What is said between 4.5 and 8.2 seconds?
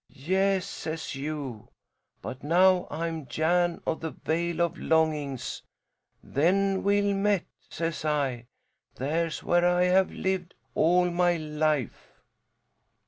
of Longings.' 'Then, well met,' says